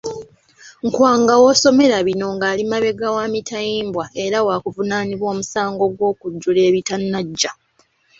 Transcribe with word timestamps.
Nkwanga 0.87 1.33
w'osomero 1.41 1.97
bino 2.07 2.27
ng'ali 2.35 2.63
mabega 2.71 3.07
wa 3.15 3.25
mitayimbwa 3.33 4.05
era 4.23 4.37
wakuvunaanibwa 4.47 5.27
omusango 5.33 5.83
gw'okujjula 5.95 6.61
ebitanajja. 6.69 7.51